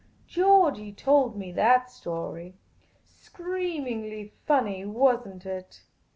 Georgey 0.27 0.91
told 0.91 1.37
me 1.37 1.51
that 1.51 1.91
story. 1.91 2.55
Screamingly 3.05 4.33
funny, 4.47 4.83
was 4.83 5.27
n't 5.27 5.45
it 5.45 5.83